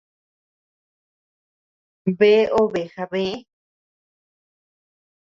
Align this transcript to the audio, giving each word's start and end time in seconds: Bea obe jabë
Bea 2.21 2.43
obe 2.63 2.83
jabë 2.97 3.23